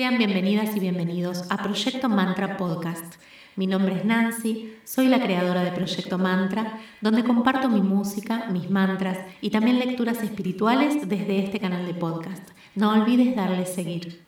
Sean 0.00 0.16
bienvenidas 0.16 0.74
y 0.74 0.80
bienvenidos 0.80 1.44
a 1.50 1.58
Proyecto 1.58 2.08
Mantra 2.08 2.56
Podcast. 2.56 3.16
Mi 3.54 3.66
nombre 3.66 3.96
es 3.96 4.06
Nancy, 4.06 4.74
soy 4.82 5.08
la 5.08 5.20
creadora 5.20 5.62
de 5.62 5.72
Proyecto 5.72 6.16
Mantra, 6.16 6.80
donde 7.02 7.22
comparto 7.22 7.68
mi 7.68 7.82
música, 7.82 8.46
mis 8.50 8.70
mantras 8.70 9.18
y 9.42 9.50
también 9.50 9.78
lecturas 9.78 10.22
espirituales 10.22 11.06
desde 11.06 11.44
este 11.44 11.60
canal 11.60 11.84
de 11.84 11.92
podcast. 11.92 12.48
No 12.74 12.92
olvides 12.92 13.36
darle 13.36 13.66
seguir. 13.66 14.26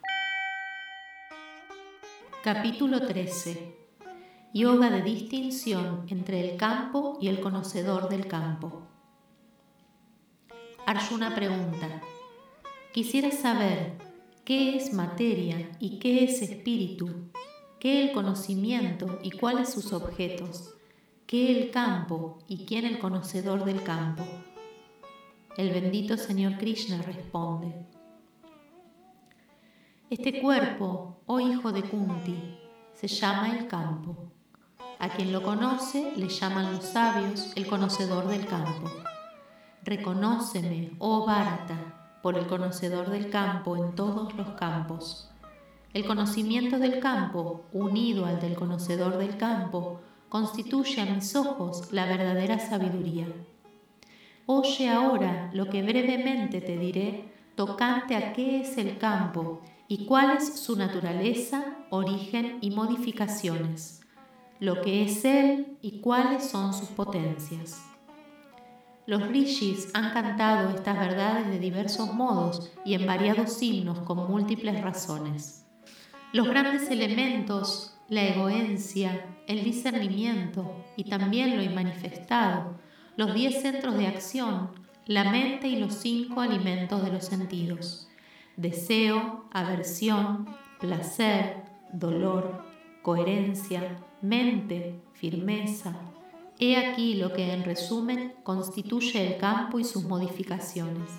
Capítulo 2.45 3.07
13. 3.07 3.75
Yoga 4.52 4.91
de 4.91 5.00
distinción 5.00 6.04
entre 6.11 6.50
el 6.50 6.59
campo 6.59 7.16
y 7.18 7.29
el 7.29 7.41
conocedor 7.41 8.11
del 8.11 8.27
campo. 8.27 8.82
Arjuna 10.84 11.34
pregunta, 11.34 12.02
quisiera 12.93 13.30
saber 13.30 14.12
qué 14.45 14.77
es 14.77 14.93
materia 14.93 15.70
y 15.79 15.98
qué 16.00 16.24
es 16.24 16.42
espíritu, 16.42 17.30
qué 17.78 18.02
el 18.02 18.12
conocimiento 18.12 19.20
y 19.23 19.30
cuáles 19.30 19.73
sus 19.73 19.92
objetos, 19.92 20.74
qué 21.27 21.62
el 21.62 21.70
campo 21.70 22.38
y 22.48 22.64
quién 22.64 22.84
el 22.84 22.98
conocedor 22.98 23.64
del 23.64 23.83
campo. 23.83 24.24
El 25.56 25.70
bendito 25.70 26.16
Señor 26.16 26.59
Krishna 26.59 27.00
responde, 27.02 27.86
Este 30.10 30.41
cuerpo, 30.41 31.20
oh 31.27 31.38
hijo 31.38 31.70
de 31.70 31.83
Kunti, 31.83 32.59
se 32.95 33.06
llama 33.06 33.56
el 33.56 33.69
campo. 33.69 34.33
A 34.98 35.09
quien 35.11 35.33
lo 35.33 35.42
conoce 35.42 36.12
le 36.16 36.28
llaman 36.28 36.72
los 36.72 36.84
sabios 36.84 37.52
el 37.56 37.66
conocedor 37.66 38.28
del 38.28 38.47
campo. 38.47 38.91
Reconóceme, 39.84 40.92
oh 40.98 41.27
Bharata, 41.27 42.02
por 42.23 42.39
el 42.39 42.47
conocedor 42.47 43.11
del 43.11 43.29
campo 43.31 43.77
en 43.77 43.95
todos 43.95 44.35
los 44.35 44.51
campos. 44.51 45.29
El 45.93 46.07
conocimiento 46.07 46.79
del 46.79 47.01
campo, 47.01 47.65
unido 47.73 48.25
al 48.25 48.41
del 48.41 48.55
conocedor 48.55 49.19
del 49.19 49.37
campo, 49.37 50.01
constituye 50.29 51.03
a 51.03 51.05
mis 51.05 51.37
ojos 51.37 51.92
la 51.92 52.06
verdadera 52.06 52.59
sabiduría. 52.59 53.27
Oye 54.47 54.89
ahora 54.89 55.51
lo 55.53 55.69
que 55.69 55.83
brevemente 55.83 56.62
te 56.62 56.79
diré 56.79 57.33
tocante 57.55 58.17
a 58.17 58.33
qué 58.33 58.62
es 58.62 58.79
el 58.79 58.97
campo 58.97 59.61
y 59.89 60.07
cuál 60.07 60.39
es 60.39 60.59
su 60.61 60.77
naturaleza, 60.77 61.77
origen 61.91 62.57
y 62.62 62.70
modificaciones, 62.70 64.01
lo 64.59 64.81
que 64.81 65.05
es 65.05 65.25
él 65.27 65.77
y 65.83 66.01
cuáles 66.01 66.48
son 66.48 66.73
sus 66.73 66.89
potencias. 66.89 67.92
Los 69.05 69.27
rishis 69.27 69.91
han 69.95 70.12
cantado 70.12 70.70
estas 70.70 70.97
verdades 70.97 71.48
de 71.48 71.58
diversos 71.58 72.14
modos 72.14 72.70
y 72.84 72.95
en 72.95 73.05
variados 73.05 73.53
signos 73.53 73.98
con 74.00 74.31
múltiples 74.31 74.81
razones. 74.81 75.67
Los 76.33 76.47
grandes 76.47 76.89
elementos, 76.89 77.97
la 78.08 78.23
egoencia, 78.23 79.27
el 79.48 79.64
discernimiento 79.64 80.77
y 80.97 81.05
también 81.05 81.56
lo 81.56 81.62
inmanifestado, 81.64 82.78
los 83.17 83.34
diez 83.34 83.61
centros 83.61 83.98
de 83.98 84.06
acción, 84.06 84.70
la 85.06 85.25
mente 85.25 85.67
y 85.67 85.77
los 85.77 85.95
cinco 85.95 86.41
alimentos 86.41 87.05
de 87.05 87.11
los 87.11 87.25
sentidos, 87.25 88.08
deseo, 88.56 89.47
aversión, 89.50 90.47
placer, 90.78 91.64
dolor, 91.92 92.64
coherencia, 93.03 93.98
mente, 94.20 95.00
firmeza, 95.12 95.92
He 96.64 96.77
aquí 96.77 97.14
lo 97.14 97.32
que 97.32 97.52
en 97.52 97.64
resumen 97.64 98.34
constituye 98.44 99.27
el 99.27 99.36
campo 99.36 99.80
y 99.80 99.84
sus 99.84 100.05
modificaciones. 100.05 101.10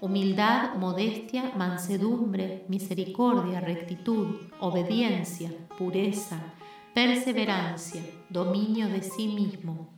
Humildad, 0.00 0.76
modestia, 0.76 1.52
mansedumbre, 1.54 2.64
misericordia, 2.68 3.60
rectitud, 3.60 4.36
obediencia, 4.60 5.52
pureza, 5.76 6.54
perseverancia, 6.94 8.00
dominio 8.30 8.88
de 8.88 9.02
sí 9.02 9.28
mismo, 9.28 9.90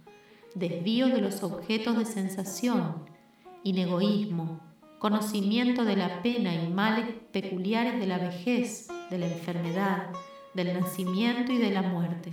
desvío 0.56 1.10
de 1.10 1.20
los 1.20 1.44
objetos 1.44 1.96
de 1.96 2.04
sensación, 2.04 3.04
inegoísmo, 3.62 4.58
conocimiento 4.98 5.84
de 5.84 5.94
la 5.94 6.22
pena 6.22 6.52
y 6.52 6.66
males 6.66 7.06
peculiares 7.30 8.00
de 8.00 8.06
la 8.08 8.18
vejez, 8.18 8.88
de 9.10 9.18
la 9.18 9.28
enfermedad, 9.28 10.10
del 10.54 10.74
nacimiento 10.74 11.52
y 11.52 11.58
de 11.58 11.70
la 11.70 11.82
muerte, 11.82 12.32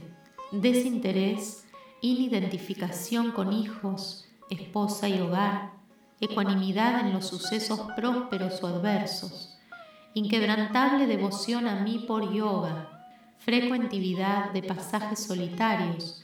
desinterés, 0.51 1.62
inidentificación 2.03 3.31
con 3.31 3.53
hijos, 3.53 4.25
esposa 4.49 5.07
y 5.07 5.21
hogar, 5.21 5.71
ecuanimidad 6.19 6.99
en 6.99 7.13
los 7.13 7.25
sucesos 7.25 7.79
prósperos 7.95 8.61
o 8.61 8.67
adversos, 8.67 9.57
inquebrantable 10.13 11.07
devoción 11.07 11.65
a 11.65 11.79
mí 11.79 12.03
por 12.05 12.33
yoga, 12.33 13.07
frecuentividad 13.37 14.51
de 14.51 14.63
pasajes 14.63 15.23
solitarios, 15.23 16.21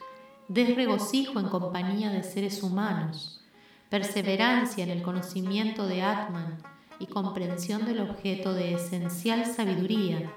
desregocijo 0.49 1.39
en 1.39 1.47
compañía 1.47 2.09
de 2.09 2.23
seres 2.23 2.61
humanos, 2.61 3.41
perseverancia 3.89 4.83
en 4.83 4.89
el 4.89 5.01
conocimiento 5.01 5.87
de 5.87 6.01
Atman 6.01 6.57
y 6.99 7.05
comprensión 7.05 7.85
del 7.85 8.01
objeto 8.01 8.53
de 8.53 8.73
esencial 8.73 9.45
sabiduría. 9.45 10.29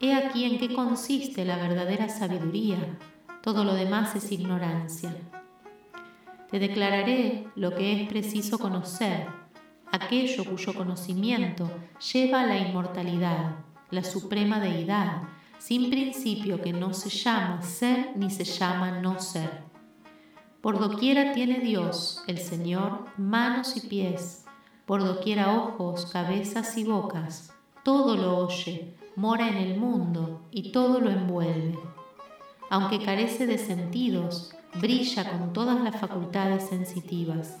He 0.00 0.14
aquí 0.14 0.44
en 0.44 0.58
qué 0.58 0.74
consiste 0.74 1.44
la 1.44 1.58
verdadera 1.58 2.08
sabiduría 2.08 2.78
todo 3.46 3.62
lo 3.62 3.74
demás 3.74 4.16
es 4.16 4.32
ignorancia. 4.32 5.14
Te 6.50 6.58
declararé 6.58 7.46
lo 7.54 7.76
que 7.76 7.92
es 7.92 8.08
preciso 8.08 8.58
conocer, 8.58 9.28
aquello 9.92 10.44
cuyo 10.44 10.74
conocimiento 10.74 11.70
lleva 12.12 12.40
a 12.40 12.46
la 12.46 12.58
inmortalidad, 12.58 13.54
la 13.90 14.02
suprema 14.02 14.58
deidad, 14.58 15.22
sin 15.58 15.90
principio 15.90 16.60
que 16.60 16.72
no 16.72 16.92
se 16.92 17.08
llama 17.08 17.62
ser 17.62 18.16
ni 18.16 18.30
se 18.30 18.42
llama 18.42 19.00
no 19.00 19.20
ser. 19.20 19.62
Por 20.60 20.80
doquiera 20.80 21.32
tiene 21.32 21.60
Dios, 21.60 22.24
el 22.26 22.38
Señor, 22.38 23.04
manos 23.16 23.76
y 23.76 23.86
pies, 23.86 24.44
por 24.86 25.04
doquiera 25.04 25.56
ojos, 25.56 26.06
cabezas 26.06 26.76
y 26.76 26.82
bocas, 26.82 27.52
todo 27.84 28.16
lo 28.16 28.38
oye, 28.38 28.96
mora 29.14 29.46
en 29.46 29.58
el 29.58 29.78
mundo 29.78 30.42
y 30.50 30.72
todo 30.72 30.98
lo 30.98 31.10
envuelve 31.10 31.78
aunque 32.68 32.98
carece 32.98 33.46
de 33.46 33.58
sentidos, 33.58 34.54
brilla 34.80 35.30
con 35.30 35.52
todas 35.52 35.80
las 35.80 35.96
facultades 36.00 36.68
sensitivas. 36.68 37.58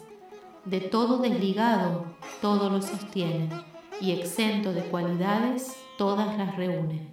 De 0.64 0.80
todo 0.80 1.18
desligado, 1.18 2.06
todo 2.40 2.70
lo 2.70 2.82
sostiene, 2.82 3.48
y 4.00 4.10
exento 4.10 4.72
de 4.72 4.82
cualidades, 4.82 5.76
todas 5.96 6.36
las 6.36 6.56
reúne. 6.56 7.08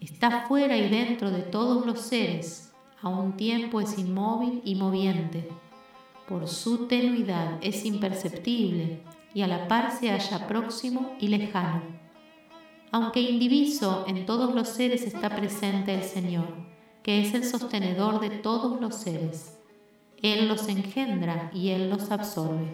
Está 0.00 0.46
fuera 0.46 0.76
y 0.76 0.88
dentro 0.88 1.30
de 1.30 1.42
todos 1.42 1.86
los 1.86 2.00
seres, 2.00 2.72
a 3.02 3.08
un 3.08 3.36
tiempo 3.36 3.80
es 3.80 3.98
inmóvil 3.98 4.62
y 4.64 4.74
moviente. 4.74 5.48
Por 6.28 6.48
su 6.48 6.86
tenuidad 6.86 7.58
es 7.60 7.84
imperceptible 7.84 9.02
y 9.32 9.42
a 9.42 9.46
la 9.46 9.68
par 9.68 9.92
se 9.92 10.10
halla 10.10 10.48
próximo 10.48 11.14
y 11.20 11.28
lejano. 11.28 11.82
Aunque 12.90 13.20
indiviso, 13.20 14.04
en 14.08 14.26
todos 14.26 14.54
los 14.54 14.68
seres 14.68 15.02
está 15.02 15.28
presente 15.30 15.94
el 15.94 16.02
Señor 16.02 16.75
que 17.06 17.20
es 17.20 17.34
el 17.34 17.44
sostenedor 17.44 18.18
de 18.18 18.30
todos 18.30 18.80
los 18.80 18.96
seres. 18.96 19.56
Él 20.22 20.48
los 20.48 20.68
engendra 20.68 21.52
y 21.54 21.68
Él 21.68 21.88
los 21.88 22.10
absorbe. 22.10 22.66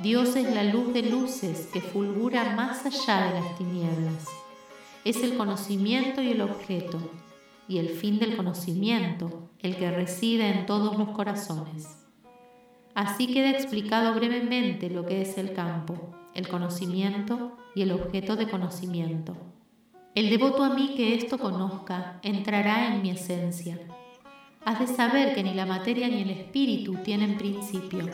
Dios 0.00 0.36
es 0.36 0.54
la 0.54 0.62
luz 0.62 0.92
de 0.92 1.02
luces 1.02 1.68
que 1.72 1.80
fulgura 1.80 2.54
más 2.54 2.86
allá 2.86 3.26
de 3.26 3.40
las 3.40 3.58
tinieblas. 3.58 4.28
Es 5.04 5.24
el 5.24 5.36
conocimiento 5.36 6.22
y 6.22 6.30
el 6.30 6.42
objeto, 6.42 7.00
y 7.66 7.78
el 7.78 7.88
fin 7.88 8.20
del 8.20 8.36
conocimiento, 8.36 9.50
el 9.58 9.74
que 9.74 9.90
reside 9.90 10.50
en 10.50 10.66
todos 10.66 10.96
los 10.96 11.08
corazones. 11.08 11.88
Así 12.94 13.26
queda 13.34 13.50
explicado 13.50 14.14
brevemente 14.14 14.90
lo 14.90 15.04
que 15.06 15.22
es 15.22 15.38
el 15.38 15.54
campo, 15.54 16.14
el 16.34 16.46
conocimiento 16.46 17.56
y 17.74 17.82
el 17.82 17.90
objeto 17.90 18.36
de 18.36 18.48
conocimiento. 18.48 19.36
El 20.18 20.30
devoto 20.30 20.64
a 20.64 20.70
mí 20.70 20.94
que 20.96 21.14
esto 21.14 21.38
conozca 21.38 22.18
entrará 22.24 22.88
en 22.88 23.02
mi 23.02 23.10
esencia. 23.10 23.78
Has 24.64 24.80
de 24.80 24.88
saber 24.88 25.32
que 25.32 25.44
ni 25.44 25.54
la 25.54 25.64
materia 25.64 26.08
ni 26.08 26.22
el 26.22 26.30
espíritu 26.30 26.96
tienen 27.04 27.38
principio, 27.38 28.04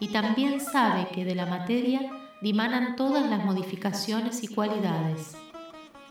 y 0.00 0.08
también 0.08 0.58
sabe 0.58 1.06
que 1.14 1.24
de 1.24 1.36
la 1.36 1.46
materia 1.46 2.10
dimanan 2.42 2.96
todas 2.96 3.30
las 3.30 3.44
modificaciones 3.44 4.42
y 4.42 4.48
cualidades. 4.48 5.36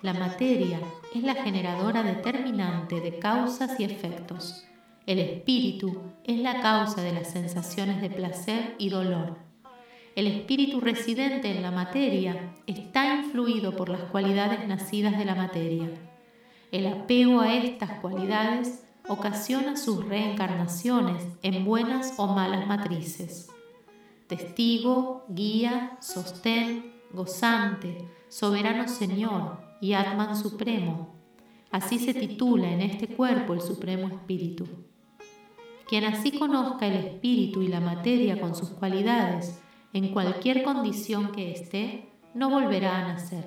La 0.02 0.14
materia 0.14 0.80
es 1.14 1.24
la 1.24 1.36
generadora 1.36 2.04
determinante 2.04 3.02
de 3.02 3.20
causas 3.20 3.78
y 3.82 3.84
efectos. 3.84 4.64
El 5.06 5.20
espíritu 5.20 6.04
es 6.24 6.40
la 6.40 6.62
causa 6.62 7.02
de 7.02 7.12
las 7.12 7.30
sensaciones 7.30 8.02
de 8.02 8.10
placer 8.10 8.76
y 8.78 8.88
dolor 8.88 9.53
el 10.16 10.28
espíritu 10.28 10.80
residente 10.80 11.50
en 11.50 11.64
la 11.64 11.72
materia 11.72 12.54
está 12.68 13.16
influido 13.16 13.76
por 13.76 13.90
las 13.90 14.02
cualidades 14.04 14.68
nacidas 14.68 15.18
de 15.18 15.26
la 15.26 15.34
materia. 15.34 15.90
El 16.72 16.86
apego 16.86 17.42
a 17.42 17.56
estas 17.56 18.00
cualidades 18.00 18.84
ocasiona 19.08 19.76
sus 19.76 20.06
reencarnaciones 20.06 21.24
en 21.42 21.66
buenas 21.66 22.14
o 22.18 22.28
malas 22.28 22.68
matrices. 22.68 23.50
Testigo, 24.28 25.26
guía, 25.30 25.98
sostén, 26.00 26.94
gozante, 27.12 28.08
soberano 28.30 28.88
Señor 28.88 29.60
y 29.82 29.94
Atman 29.94 30.38
Supremo. 30.38 31.16
Así 31.72 31.98
se 31.98 32.14
titula 32.14 32.72
en 32.72 32.82
este 32.82 33.08
cuerpo 33.08 33.54
el 33.54 33.62
Supremo 33.62 34.08
Espíritu. 34.08 34.68
Quien 35.88 36.06
así 36.06 36.32
conozca 36.32 36.88
el 36.88 36.94
espíritu 36.94 37.62
y 37.62 37.68
la 37.68 37.80
materia 37.80 38.40
con 38.40 38.56
sus 38.56 38.70
cualidades, 38.70 39.60
en 39.94 40.12
cualquier 40.12 40.64
condición 40.64 41.32
que 41.32 41.52
esté, 41.52 42.10
no 42.34 42.50
volverá 42.50 42.98
a 42.98 43.14
nacer. 43.14 43.46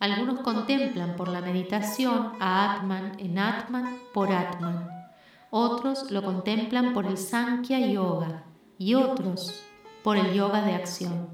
Algunos 0.00 0.40
contemplan 0.40 1.16
por 1.16 1.28
la 1.28 1.40
meditación 1.40 2.32
a 2.40 2.74
Atman 2.74 3.12
en 3.18 3.38
Atman 3.38 3.98
por 4.14 4.32
Atman. 4.32 4.88
Otros 5.50 6.10
lo 6.10 6.22
contemplan 6.22 6.94
por 6.94 7.06
el 7.06 7.18
Sankhya 7.18 7.80
Yoga 7.86 8.44
y 8.78 8.94
otros 8.94 9.62
por 10.02 10.16
el 10.16 10.32
yoga 10.32 10.62
de 10.62 10.74
acción. 10.74 11.28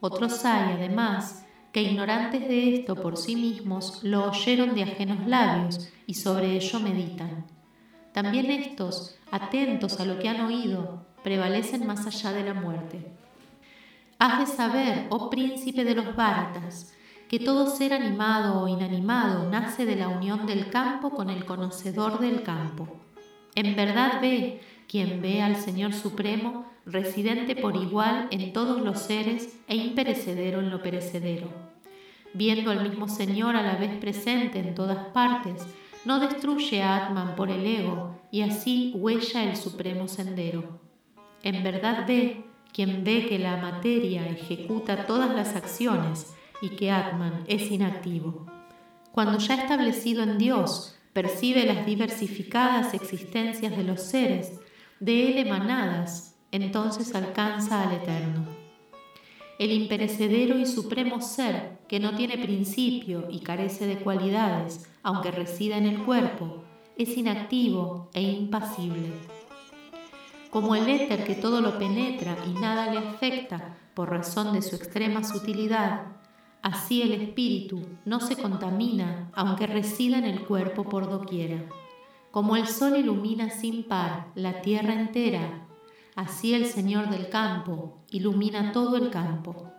Otros 0.00 0.44
hay, 0.44 0.74
además, 0.74 1.46
que 1.72 1.82
ignorantes 1.82 2.48
de 2.48 2.74
esto 2.74 2.96
por 2.96 3.16
sí 3.16 3.36
mismos 3.36 4.02
lo 4.02 4.30
oyeron 4.30 4.74
de 4.74 4.82
ajenos 4.82 5.26
labios 5.26 5.88
y 6.06 6.14
sobre 6.14 6.56
ello 6.56 6.80
meditan. 6.80 7.46
También 8.12 8.50
estos, 8.50 9.18
atentos 9.30 10.00
a 10.00 10.04
lo 10.04 10.18
que 10.18 10.28
han 10.28 10.40
oído, 10.40 11.06
prevalecen 11.28 11.86
más 11.86 12.06
allá 12.06 12.32
de 12.32 12.42
la 12.42 12.54
muerte. 12.54 13.04
Has 14.18 14.38
de 14.38 14.46
saber, 14.46 15.08
oh 15.10 15.28
príncipe 15.28 15.84
de 15.84 15.94
los 15.94 16.16
Bharatas, 16.16 16.94
que 17.28 17.38
todo 17.38 17.66
ser 17.66 17.92
animado 17.92 18.62
o 18.62 18.66
inanimado 18.66 19.46
nace 19.50 19.84
de 19.84 19.96
la 19.96 20.08
unión 20.08 20.46
del 20.46 20.70
campo 20.70 21.10
con 21.10 21.28
el 21.28 21.44
conocedor 21.44 22.18
del 22.18 22.42
campo. 22.42 22.88
En 23.54 23.76
verdad 23.76 24.22
ve, 24.22 24.62
quien 24.88 25.20
ve 25.20 25.42
al 25.42 25.56
Señor 25.56 25.92
Supremo, 25.92 26.64
residente 26.86 27.54
por 27.54 27.76
igual 27.76 28.28
en 28.30 28.54
todos 28.54 28.80
los 28.80 28.98
seres 28.98 29.58
e 29.68 29.76
imperecedero 29.76 30.60
en 30.60 30.70
lo 30.70 30.80
perecedero. 30.80 31.48
Viendo 32.32 32.70
al 32.70 32.88
mismo 32.88 33.06
Señor 33.06 33.54
a 33.54 33.62
la 33.62 33.76
vez 33.76 33.94
presente 33.98 34.60
en 34.60 34.74
todas 34.74 35.08
partes, 35.08 35.66
no 36.06 36.20
destruye 36.20 36.82
a 36.82 36.96
Atman 36.96 37.36
por 37.36 37.50
el 37.50 37.66
ego 37.66 38.18
y 38.30 38.40
así 38.40 38.94
huella 38.96 39.44
el 39.44 39.56
supremo 39.56 40.08
sendero. 40.08 40.87
En 41.42 41.62
verdad 41.62 42.04
ve 42.06 42.44
quien 42.72 43.04
ve 43.04 43.26
que 43.26 43.38
la 43.38 43.56
materia 43.56 44.26
ejecuta 44.26 45.06
todas 45.06 45.34
las 45.34 45.56
acciones 45.56 46.34
y 46.60 46.70
que 46.70 46.90
Atman 46.90 47.44
es 47.46 47.70
inactivo. 47.70 48.46
Cuando 49.12 49.38
ya 49.38 49.54
establecido 49.54 50.22
en 50.22 50.38
Dios, 50.38 50.96
percibe 51.12 51.64
las 51.64 51.86
diversificadas 51.86 52.94
existencias 52.94 53.76
de 53.76 53.84
los 53.84 54.02
seres, 54.02 54.60
de 55.00 55.28
él 55.28 55.38
emanadas, 55.46 56.36
entonces 56.52 57.14
alcanza 57.14 57.82
al 57.82 57.96
Eterno. 57.96 58.46
El 59.58 59.72
imperecedero 59.72 60.56
y 60.56 60.66
supremo 60.66 61.20
ser, 61.20 61.78
que 61.88 61.98
no 61.98 62.14
tiene 62.14 62.38
principio 62.38 63.26
y 63.28 63.40
carece 63.40 63.86
de 63.86 63.96
cualidades, 63.96 64.88
aunque 65.02 65.32
resida 65.32 65.76
en 65.76 65.86
el 65.86 66.04
cuerpo, 66.04 66.62
es 66.96 67.16
inactivo 67.16 68.08
e 68.14 68.22
impasible. 68.22 69.10
Como 70.50 70.74
el 70.74 70.88
éter 70.88 71.24
que 71.24 71.34
todo 71.34 71.60
lo 71.60 71.78
penetra 71.78 72.36
y 72.46 72.58
nada 72.58 72.90
le 72.90 72.98
afecta 72.98 73.76
por 73.94 74.08
razón 74.08 74.54
de 74.54 74.62
su 74.62 74.76
extrema 74.76 75.22
sutilidad, 75.22 76.06
así 76.62 77.02
el 77.02 77.12
espíritu 77.12 77.82
no 78.06 78.20
se 78.20 78.36
contamina 78.36 79.30
aunque 79.34 79.66
resida 79.66 80.18
en 80.18 80.24
el 80.24 80.46
cuerpo 80.46 80.84
por 80.84 81.10
doquiera. 81.10 81.64
Como 82.30 82.56
el 82.56 82.66
sol 82.66 82.96
ilumina 82.96 83.50
sin 83.50 83.84
par 83.84 84.28
la 84.34 84.62
tierra 84.62 84.94
entera, 84.94 85.66
así 86.14 86.54
el 86.54 86.66
Señor 86.66 87.10
del 87.10 87.28
campo 87.28 87.98
ilumina 88.10 88.72
todo 88.72 88.96
el 88.96 89.10
campo. 89.10 89.70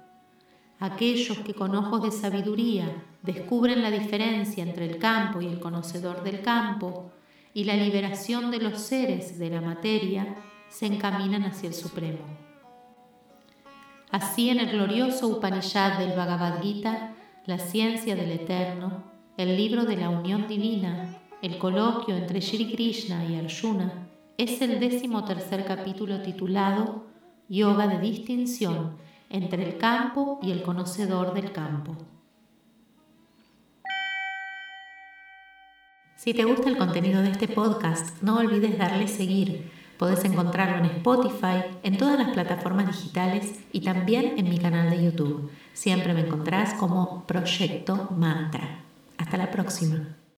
Aquellos 0.80 1.39
que 1.39 1.54
con 1.54 1.75
ojos 1.75 2.04
de 2.04 2.12
sabiduría 2.12 3.04
descubren 3.24 3.81
la 3.81 3.92
diferencia 3.92 4.63
entre 4.63 4.86
el 4.86 4.98
campo 4.98 5.42
y 5.42 5.48
el 5.48 5.60
conocedor 5.60 6.24
del 6.24 6.42
campo 6.42 7.12
y 7.54 7.63
la 7.63 7.75
liberación 7.75 8.51
de 8.51 8.60
los 8.60 8.80
seres 8.80 9.39
de 9.39 9.50
la 9.50 9.62
materia, 9.62 10.36
se 10.69 10.86
encaminan 10.86 11.44
hacia 11.44 11.69
el 11.69 11.75
Supremo. 11.75 12.25
Así 14.12 14.50
en 14.50 14.60
el 14.60 14.71
glorioso 14.71 15.27
Upanishad 15.27 16.00
del 16.00 16.18
Bhagavad 16.18 16.62
Gita, 16.62 17.13
la 17.45 17.60
ciencia 17.60 18.16
del 18.16 18.31
Eterno, 18.31 19.04
el 19.38 19.56
libro 19.56 19.86
de 19.86 19.98
la 19.98 20.10
unión 20.10 20.48
divina, 20.48 21.18
el 21.42 21.57
coloquio 21.57 22.16
entre 22.16 22.42
Shri 22.42 22.74
Krishna 22.74 23.25
y 23.25 23.36
Arjuna, 23.36 24.07
es 24.38 24.62
el 24.62 24.80
décimo 24.80 25.25
tercer 25.25 25.66
capítulo 25.66 26.21
titulado 26.21 27.06
Yoga 27.50 27.88
de 27.88 28.00
distinción 28.00 28.98
entre 29.30 29.63
el 29.63 29.77
campo 29.77 30.39
y 30.42 30.51
el 30.51 30.62
conocedor 30.62 31.33
del 31.33 31.51
campo. 31.51 31.95
Si 36.16 36.33
te 36.33 36.44
gusta 36.44 36.69
el 36.69 36.77
contenido 36.77 37.21
de 37.21 37.31
este 37.31 37.48
podcast, 37.48 38.21
no 38.21 38.38
olvides 38.38 38.77
darle 38.77 39.07
seguir. 39.07 39.79
Podés 40.00 40.24
encontrarlo 40.24 40.78
en 40.78 40.86
Spotify, 40.86 41.62
en 41.84 41.98
todas 41.98 42.18
las 42.18 42.30
plataformas 42.30 42.88
digitales 42.88 43.60
y 43.74 43.81
también 43.81 44.36
en 44.38 44.48
mi 44.50 44.57
canal 44.57 44.90
de 44.90 45.04
YouTube. 45.04 45.51
Siempre 45.74 46.13
me 46.13 46.22
encontrás 46.22 46.74
como 46.75 47.25
Proyecto 47.25 48.07
Mantra. 48.16 48.80
Hasta 49.18 49.36
la 49.36 49.51
próxima. 49.51 50.19